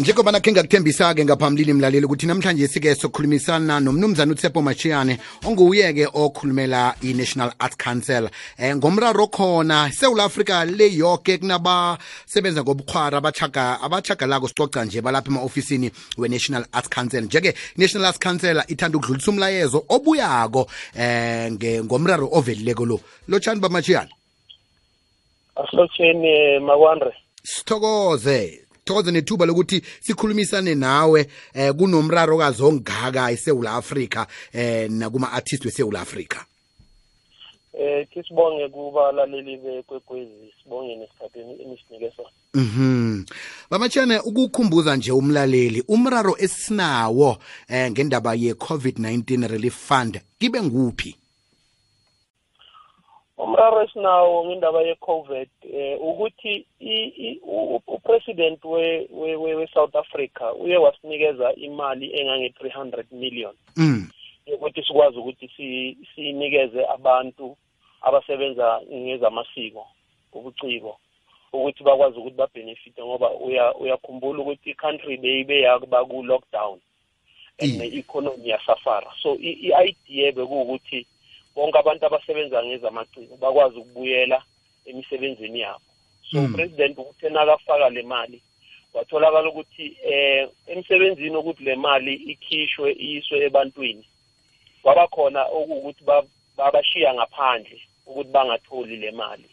[0.00, 7.52] njengoba khe ngakuthembisa-ke ngaphambilini mlaleli ukuthi namhlanje sike sokhulumisana nomnumzana utsepo mashiyane onguye-ke okhulumela i-national
[7.58, 8.30] arts council.
[8.58, 15.90] Eh ngomraro khona sewula afrika le yoke kunabasebenza ngobukhwara abachaga abachagalako sicoca nje balapha ema-ofisini
[16.16, 17.24] we-national arts council.
[17.24, 21.52] Nje-ke i-national arts council ithanda ukudlulisa umlayezo obuyako eh
[21.84, 23.00] ngomraro ovelileko lo.
[23.28, 24.10] Lotshani bamashiyane
[25.56, 27.12] ahlotsheni makwandre.
[27.42, 35.64] Sithokoze thokoze nethuba lokuthi sikhulumisane nawe eh kunomraro kazi ongaka eSouth Africa eh nakuma artist
[35.64, 36.36] weSouth Africa
[37.80, 43.24] eh kisibonge kubalaleli bekwekwezi sibonge nesikhathini enisinike sona Mhm.
[43.70, 47.38] Bamachane ukukhumbuza nje umlaleli umraro esinawo
[47.68, 51.16] eh ngendaba ye COVID-19 relief fund kibe nguphi
[53.44, 56.66] umraro esinawo ngendaba ye-covid eh ukuthi
[57.86, 63.54] upresident we-south africa uye wasinikeza imali engange-300 million.
[63.76, 64.08] Mm.
[64.54, 65.48] ukuthi sikwazi ukuthi
[66.14, 67.56] siyinikeze abantu
[68.02, 69.86] abasebenza ngezamasiko
[70.32, 70.98] ubuciko
[71.52, 73.30] ukuthi bakwazi ukuthi babhenefite ngoba
[73.80, 76.78] uyakhumbula ukuthi i-country beyibe yakuba ku-lockdown
[77.62, 79.10] and ne-economy yasafara.
[79.22, 81.06] So i-idea bekuwukuthi
[81.54, 84.42] bonke abantu abasebenza ngezamaciko bakwazi ukubuyela
[84.86, 85.86] emisebenzini yabo.
[86.30, 86.44] So mm.
[86.44, 88.42] upresident ukuthi enakafaka le mali
[88.92, 94.04] kwatholakala ukuthi eh emsebenzini ukuthi le mali ikhishwe iyiswe ebantwini
[94.82, 96.02] kwaba khona okuwukuthi
[96.56, 99.50] babashiya ngaphandle ukuthi bangatholi le mali.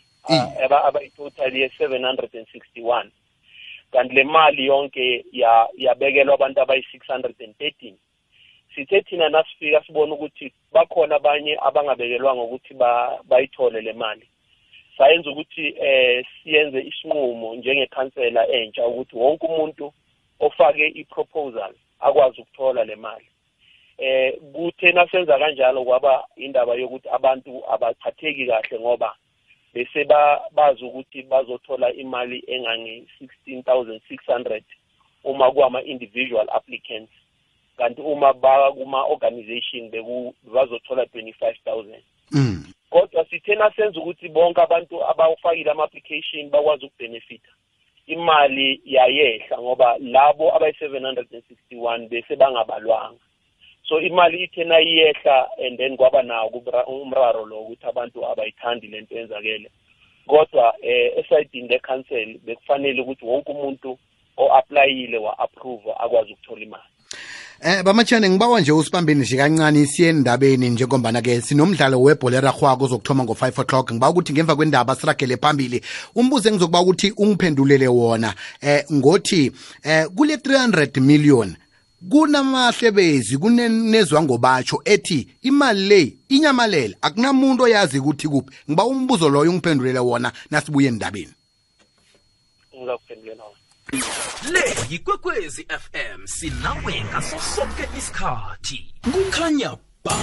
[0.88, 3.08] Abayitotal ye-761
[3.92, 5.26] kanti le mali yonke
[5.78, 7.98] yabekelwa abantu abayi-6 hundred and thirteen.
[8.78, 12.74] Sithe thina nasifika sibona ukuthi bakhona abanye abangabekelwanga ukuthi
[13.30, 14.28] bayithole le mali.
[14.98, 19.94] Sayenza ukuthi eh siyenze isinqumo njengekhansela entsha ukuthi wonke umuntu
[20.40, 23.26] ofake iproposal akwazi ukuthola le mali.
[23.98, 29.16] Eh kuthe nasenza kanjalo kwaba indaba yokuthi abantu abaphatheki kahle ngoba
[29.74, 30.06] bese
[30.52, 34.62] bazi ukuthi bazothola imali engange-16600
[35.24, 37.12] uma kuwama-individual applicants.
[37.78, 39.92] Kanti uma baka kuma-organization
[40.54, 42.00] bazothola 25000
[42.32, 42.64] mm.
[42.90, 47.52] kodwa sithena senza ukuthi bonke abantu abawufakile ama-application bakwazi ukubhenefitha
[48.08, 53.20] imali yayehla ngoba labo abayi-761 bese bangabalwanga.
[53.84, 59.72] So imali ithena iyehla and then kwaba nawo umraro lo ukuthi abantu abayithandi lento yenzakele.
[60.28, 64.00] Kodwa eh esayidini le-council bekufanele ukuthi wonke umuntu
[64.38, 66.97] o-aplayile wa-approve akwazi ukuthola imali.
[67.60, 73.24] Eh bamatshane ngibawa nje usibambeni nje kancane siye endabeni njengombana ke sinomdlalo webhola erarhwako ozokuthoma
[73.24, 73.92] ngo5 o'clock.
[73.92, 75.82] Ngiba ukuthi ngemva kwendaba siragele phambili
[76.16, 78.34] umbuzo engizokuba ukuthi ungiphendulele wona.
[78.62, 79.52] Eh ngothi
[79.84, 81.56] eh kule 300 million
[82.10, 90.00] kunamahlebezi kunenezwa ngobatsho ethi imali le inyamalele akunamuntu oyazi ukuthi kuphi ngiba umbuzo loyo ungiphendulele
[90.00, 91.34] wona nasibuye endabeni.
[92.78, 93.58] Ngizakuphendulela wona
[94.52, 98.94] le yikwekwezi fm sinawe ngaso sonke isikhathi.
[99.02, 99.72] Kukhanya
[100.04, 100.16] ba.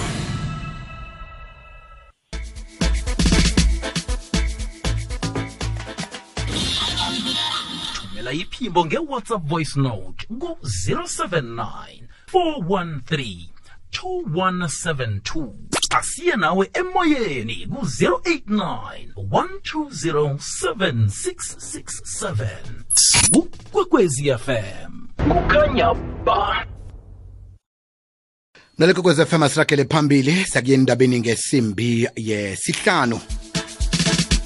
[7.95, 11.67] Thumela iphimbo ngewhatsapp voice note ku-079
[12.31, 13.47] 413
[13.91, 22.47] 2172 asiye nawe emoyeni ku-089 120 7667
[23.31, 25.93] kukwekwezi fm kukhanya
[26.25, 26.65] ba.
[28.77, 33.19] Nalekho kwezi FM asiragele phambili sakuye endabeni ngesimbi yesihlanu.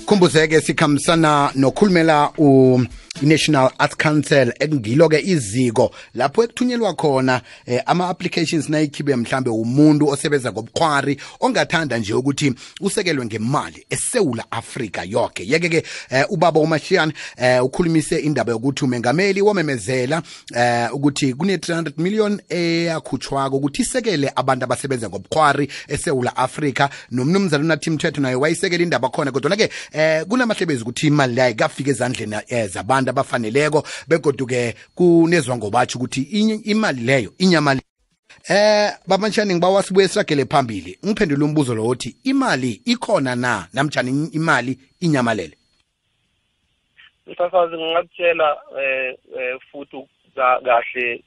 [0.06, 2.81] Khumbuzeke sikhambisana nokhulumela u
[3.22, 11.18] i-national arts council ekungilo-ke iziko lapho ekuthunyelwa khona eh, ama-applications nayikhibe mhlambe umuntu osebenza ngobukhwari
[11.40, 15.44] ongathanda nje ukuthi usekelwe ngemali esewula afrika yoke.
[15.47, 20.21] Yeke-ke eh, ubaba umashiyane eh, ukhulumise indaba yokuthi umengameli wamemezela
[20.56, 26.89] eh, ukuthi kune-300 million eyakhutshwako ukuthi isekele abantu abasebenza ngobukhwari esewula afrika.
[27.12, 32.36] Nomnumzana unathi mthetho naye wayisekela indaba khona kodwa-ke eh, kunamahlebezi ukuthi imali leyo ikafika ezandleni
[32.48, 36.21] eh, zabantu abafaneleko begodu-ke kunezwa ngobatsho ukuthi
[36.63, 37.79] imali leyo inyama
[38.50, 41.00] eh babanshani ngibawa sibuye siragele phambili.
[41.06, 43.67] Ngiphendule umbuzo lo wothi imali ikhona na?
[43.73, 45.57] Namtshani imali inyamalele
[47.27, 49.15] msasazi ngingakutshela eh
[49.71, 51.23] futhi kahle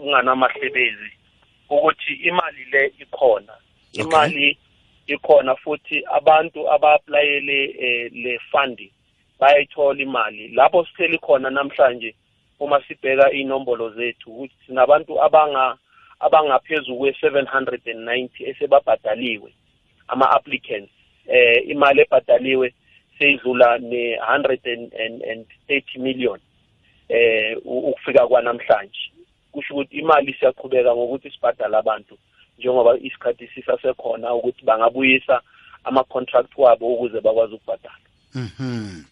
[0.00, 1.10] kunganamahlebezi
[1.70, 3.52] ukuthi imali le ikhona.
[3.92, 4.58] Imali
[5.06, 7.66] ikhona futhi abantu aba-aplayele
[8.12, 8.92] le funding.
[9.40, 10.48] Bayayithola imali.
[10.48, 12.14] Lapho sitheli khona namhlanje
[12.60, 15.76] uma sibheka inombolo zethu ukuthi sinabantu abanga
[16.20, 19.52] abangaphezulu kwe-790 esebabhadaliwe
[20.08, 20.92] ama-applicants.
[21.26, 22.74] Eh imali ebhadaliwe
[23.18, 26.40] seyidlula ne-130 million
[27.08, 29.10] eh ukufika kwanamhlanje.
[29.52, 32.18] Kusho ukuthi imali siyaqhubeka ngokuthi sibhadala abantu
[32.58, 35.40] njengoba isikhathi sisasekhona ukuthi bangabuyisa
[35.84, 38.03] ama-contract wabo ukuze bakwazi ukubhadala.
[38.34, 39.04] Mhm.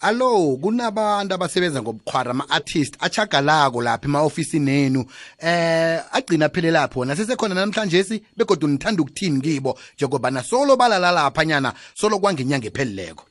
[0.00, 5.04] Allo kunabantu abasebenza ngobukhwara ama-artist achagalako lapha ema-ofisini enu
[5.40, 11.44] eh agcina phele lapho nasesekhona namhlanje si begodwa nithanda ukuthini kibo njengoba nasolo balala lapha
[11.44, 13.24] nyana solo kwangenyanga ephelileko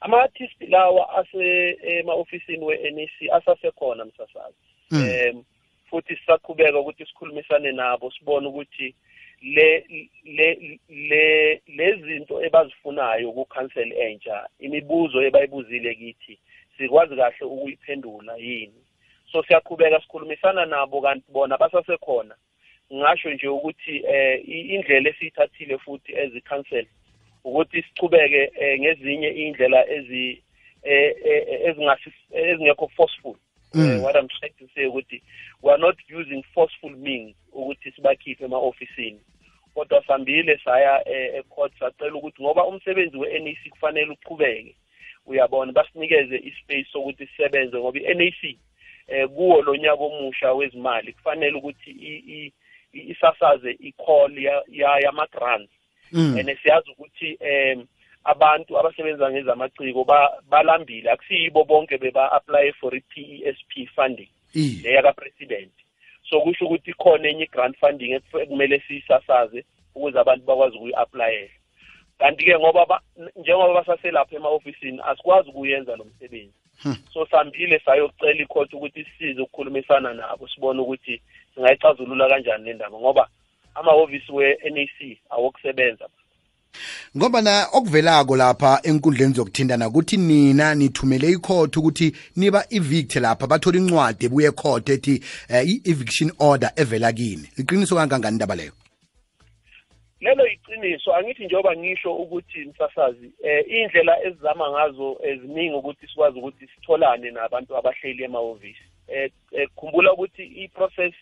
[0.00, 4.56] ama-artist lawa ase ema-ofisini we-NEC asasekhona msasazi
[4.90, 5.02] Mm.
[5.34, 5.44] um
[5.90, 8.94] futhi sisaqhubeka ukuthi sikhulumisane nabo sibone ukuthi
[9.42, 9.84] le
[10.24, 16.38] le le lezinto ebazifunayo ku-council entsha imibuzo ebayibuzile kithi
[16.76, 18.80] sikwazi kahle ukuyiphendula yini?
[19.32, 22.34] So siyaqhubeka sikhulumisana nabo kanti bona basasekhona.
[22.92, 26.86] Ngisho nje ukuthi eh indlela esiyithathile futhi as i-council
[27.44, 30.42] ukuthi sichubeke eh, ngezinye indlela ezi
[30.82, 33.36] eh, eh, ezingasi ezingekho forceful.
[33.74, 35.22] Eh, what i'm trying to say ukuthi
[35.62, 39.20] we are not using forceful means ukuthi sibakhiphe ema-ofisini.
[39.74, 44.74] Kodwa sambile saya eh, ecourt sacela ukuthi ngoba umsebenzi we-NEC kufanele uqhubeke
[45.26, 48.56] uyabona basinikeze ispace sokuthi sisebenze ngoba i-NEC
[49.08, 52.52] eh kuwo lo nyaka omusha wezimali kufanele ukuthi
[52.92, 55.70] isasaze i-call ya- ya- yama-grants.
[56.12, 56.38] Mm.
[56.38, 57.86] and siyazi ukuthi em
[58.24, 61.10] abantu abasebenza ngezamaciko ba- balambile.
[61.10, 64.82] Akusiyibo bonke beba-apply for i-PESP funding Iye.
[64.82, 65.72] leya ka-president
[66.30, 71.50] so kusho ukuthi khona enye i-grant funding ekufe- ekumele siyisasaze ukuze abantu bakwazi ukuyi-aplayela
[72.18, 73.02] kanti-ke ngoba ba-
[73.36, 76.52] njengoba basaselapha ema-ofisini asikwazi ukuyenza lo msebenzi.
[76.82, 76.96] Hmm.
[77.12, 81.22] so sambile sayocela ikhoti ukuthi sisize ukukhulumisana nabo sibone ukuthi
[81.54, 83.28] singayixazulula kanjani le ndaba ngoba
[83.74, 86.08] amahhovisi we-NAC awokusebenza.
[87.16, 93.78] Ngoba na okuvelako lapha enkundleni zokuthintana ukuthi nina nithumele icourt ukuthi niba evict lapha bathola
[93.78, 97.48] incwadi ebuye ecourt ethi eh, i-eviction order evela kini.
[97.58, 98.72] Iqiniso kangangani indaba leyo?
[100.20, 106.66] Lelo iqiniso angithi njengoba ngisho ukuthi msasazi eh indlela ezizama ngazo eziningi ukuthi sikwazi ukuthi
[106.74, 108.84] sitholane nabantu abahleli emahhovisi.
[109.08, 111.14] Eh eh, khumbula ukuthi i-process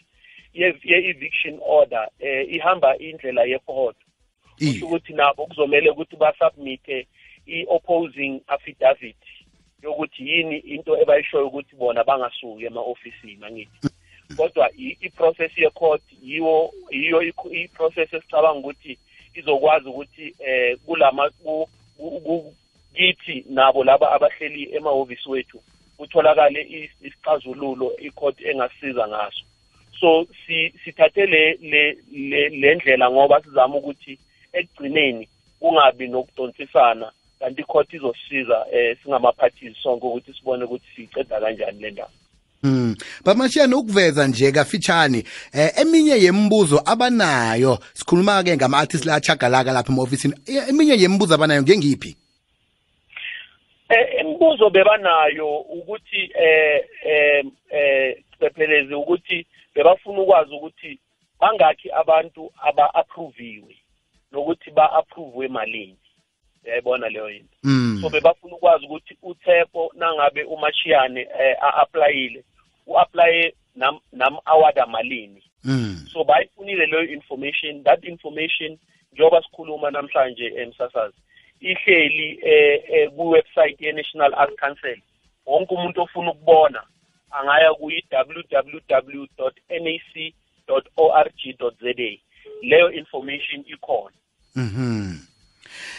[0.54, 3.96] ye- ye-eviction order eh ihamba indlela ye-court.
[4.58, 7.06] Kusho ukuthi nabo kuzomele ukuthi basubmite
[7.46, 9.16] i-opposing affidavit
[9.82, 13.88] yokuthi yini into ebayishoyo ukuthi bona bangasuki ema-ofisini angithi.
[14.36, 17.22] Kodwa i-process ye-court yiwo yiyo
[17.52, 18.98] i-process esicabanga ukuthi
[19.34, 21.68] izokwazi ukuthi eh kulama ku-
[21.98, 22.54] ku- ku-
[22.94, 25.62] kithi nabo laba abahleli emahhovisi wethu
[25.96, 29.44] kutholakale is- isixazululo i-court engasiza ngaso.
[30.00, 34.18] So si sithathe le le le le ndlela ngoba sizama ukuthi
[34.58, 35.28] ekugcineni
[35.60, 42.10] kungabi nokudonsisana kanti icourt izosisiza eh singamaphathisi sonke ukuthi sibone ukuthi siyiceda kanjani le ndaba.
[42.62, 42.94] Mm.
[43.24, 49.92] Bamashiyane ukuveza nje kafitshane eh eminye yemibuzo abanayo sikhuluma ke ngama artists la chagalaka lapha
[49.92, 50.34] emaofisini.
[50.46, 52.16] E- eminye yemibuzo abanayo ngengiphi?
[53.88, 60.98] Eh imibuzo bebanayo ukuthi eh eh eh cephelezi ukuthi bebafuna ukwazi ukuthi
[61.40, 63.76] bangakhi abantu aba-approviwe.
[64.36, 65.96] Nokuthi ba-approve malini
[66.64, 67.98] yayibona leyo yinto Mm.
[68.02, 72.44] so bebafuna ukwazi ukuthi uThepo nangabe umashiyane eh, a-applyile
[72.86, 76.06] u-applye nam nam award amalini Mm.
[76.12, 77.82] so bayifunile leyo information.
[77.84, 78.78] That information
[79.12, 81.16] njengoba sikhuluma namhlanje emsasazi
[81.60, 84.98] ihleli eh, eh ku-website ye-national arts council.
[85.46, 86.82] Wonke umuntu ofuna ukubona
[87.30, 89.26] angaya kuyi-www
[89.80, 90.34] nac
[90.96, 91.94] org za
[92.62, 94.16] leyo information ikhona.
[94.56, 95.18] Mhm.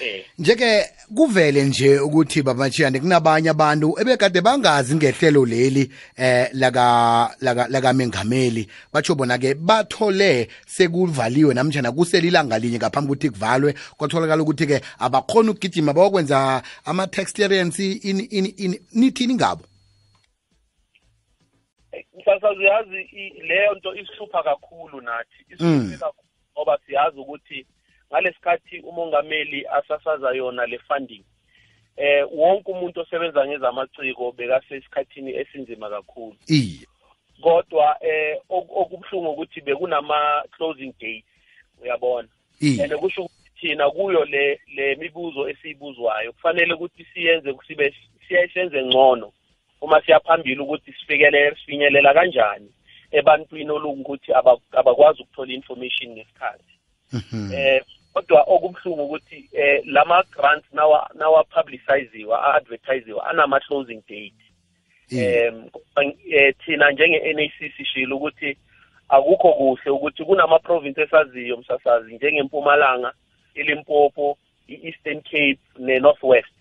[0.02, 0.86] eh Njeke
[1.16, 8.68] kuvele nje ukuthi babachiyane kunabanye abantu ebekade bangazi ngehlelo leli eh laka laka laka mengameli
[8.94, 15.52] batsho bona ke bathole sekuvaliwe namtjana kuselilanga linye ngaphambi ukuthi kuvalwe kwatholakala ukuthi ke abakhona
[15.52, 19.64] ukugijima bakwenza ama texterians in in in nithini ngabo
[22.20, 25.56] msasazi yazi i- leyo nto isihlupha kakhulu nathi Mm.
[25.56, 27.66] isihluphe kakhulu ngoba siyazi ukuthi
[28.12, 31.24] ngalesikhathi umongameli asasaza yona le funding
[31.98, 36.36] eh wonke umuntu osebenza ngezamaciko bekasesikhathini esinzima kakhulu.
[36.48, 36.88] Iye.
[37.42, 41.24] Kodwa eh ok- okubuhlungu ukuthi bekunama closing dates
[41.82, 42.28] uyabona
[42.84, 47.94] and kusho ukuthi thina kuyo le le mibuzo esiyibuzwayo kufanele ukuthi siyenze sibe
[48.28, 49.32] siyenze ngcono
[49.82, 52.72] uma siyaphambili ukuthi sifikele sifinyelela kanjani
[53.12, 56.74] ebantwini olungukuthi aba- abakwazi ukuthola information ngesikhathi.
[57.14, 57.52] Mhm.
[57.54, 57.82] eh
[58.17, 64.43] kodwa okubuhlungu ukuthi eh lama grants nawa nawa publiciziwa advertisiwa anama closing date.
[65.12, 65.69] Em
[66.29, 68.57] eh, thina njenge NAC sishilo ukuthi
[69.09, 73.13] akukho kuhle ukuthi kunama province esaziyo msasazi njengempumalanga
[73.53, 76.53] iLimpopo iEastern Cape neNorthwest.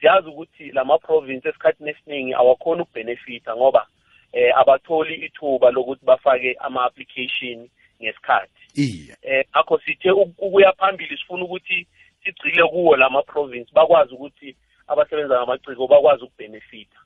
[0.00, 3.86] Siyazi ukuthi lama province esikhathini esiningi awakhona ukubenefita ngoba
[4.32, 7.68] eh abatholi ithuba lokuthi bafake ama application
[8.02, 8.60] ngesikhathi.
[8.74, 9.16] Iye.
[9.22, 11.86] Eh akho sithe uk- ukuya phambili sifuna ukuthi
[12.24, 14.56] sigcile kuwo lama province bakwazi ukuthi
[14.88, 16.98] abasebenza ngamaciko bakwazi ukubenefita.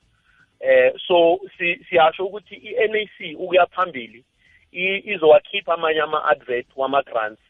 [0.59, 4.23] Eh so si- siyasho ukuthi i-NAC ukuya phambili
[4.71, 7.41] izowakhipha amanye ama-advert wama-grants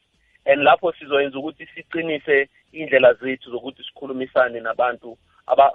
[0.46, 5.18] and lapho sizoyenza ukuthi siqinise indlela zethu zokuthi sikhulumisane nabantu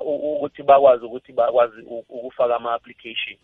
[0.00, 3.36] ukuthi bakwazi ukuthi bakwazi ukufaka ama-application.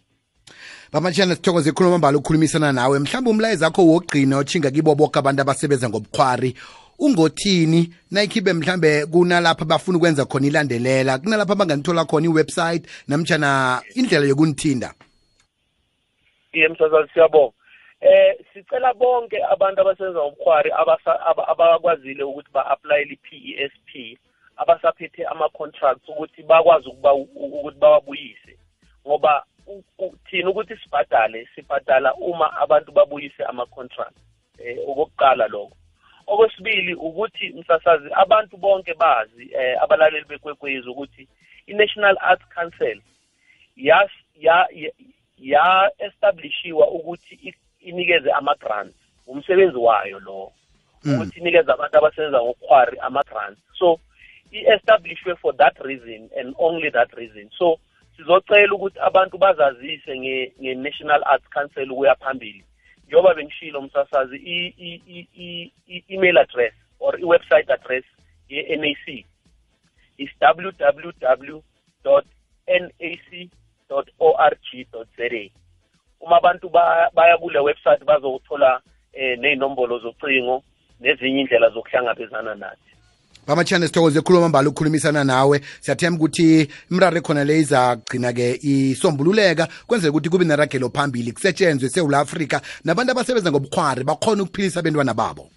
[0.92, 2.98] Bamatshana sithokoze khulu mambala ukukhulumisana nawe.
[2.98, 6.54] Mhlawumbe umlayezo akho wogqina otshinga kibo boke abantu abasebenza ngobukhwari
[6.98, 7.94] ungothini?
[8.10, 14.94] Nayikhibe mhlambe kunalapha bafuna ukwenza khona ilandelela kunalapha banganithola khona iwebsite namtshana indlela yokunithinda.
[16.52, 17.52] Ye msasazi siyabonga.
[18.00, 20.70] Eh sicela bonke abantu abasebenza ngobukhwari
[21.48, 24.18] abakwazile ukuthi ba-aplayele i-PESP
[24.56, 28.58] abasaphethe ama-contracts ukuthi bakwazi ukuba ukuthi bawabuyise.
[29.06, 29.44] Ngoba
[30.30, 34.20] thina ukuthi sibhadale sibhadala uma abantu babuyise ama-contracts
[34.58, 35.76] eh okokuqala lokho.
[36.26, 41.28] Okwesibili ukuthi msasazi abantu bonke bazi eh abalaleli bekwekwezi ukuthi
[41.66, 43.00] i-National Arts Council
[43.76, 44.10] yas
[44.40, 44.68] ya
[45.38, 48.94] ya- establishiwa ukuthi inikeze ama grants
[49.26, 50.52] umsebenzi wayo lo
[51.04, 54.00] ukuthi inikeze abantu abasebenza ngokukhwari ama grants so
[54.52, 57.50] i-establishwe for that reason and only that reason.
[57.58, 57.78] So
[58.16, 62.64] sizocela ukuthi abantu bazazise nge- nge-national arts council ukuya phambili.
[63.06, 68.04] Njengoba bengishilo msasazi i- i- i- i- i-email address or i-website address
[68.48, 69.24] ye-nac
[70.18, 71.62] is www
[74.26, 75.50] nac.org.za
[76.20, 78.80] uma abantu ba- baya kule website bazothola
[79.12, 80.62] eh nezinombolo zocingo
[81.00, 82.95] nezinye indlela zokuhlangabezana nathi.
[83.46, 85.60] Bamatshana sithokoze khuluma mbala ukukhulumisana nawe.
[85.80, 92.60] Siyathemba ukuthi imraro ekhona le izagcina-ke isombululeka kwenzela ukuthi kube neragelo phambili kusetshenzwe esewula afrika
[92.84, 95.50] nabantu abasebenza ngobukhwari bakhona ukuphilisa abentwana babo.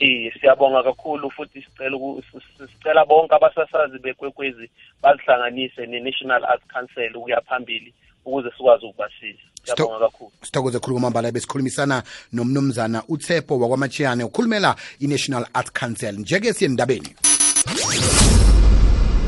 [0.00, 4.70] Eh siyabonga kakhulu futhi sicela uku- s- s- sicela bonke abasasazi bekwekwezi
[5.02, 7.94] bazihlanganise ne-National Arts Council ukuya phambili.
[8.24, 9.38] Ukuze sikwazi ukubasiza.
[9.64, 10.30] Siyabonga kakhulu.
[10.42, 12.02] sithokoze khuluma mbala besikhulumisana
[12.32, 16.12] nomnumzana utshepo wakwamachiyane ukhulumela i-national art council.
[16.18, 17.14] Njeke siyendabeni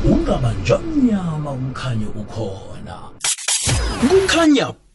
[0.05, 2.95] ungabanjwa mnyama umkhanyo ukhona.
[4.09, 4.86] Kukhanya ba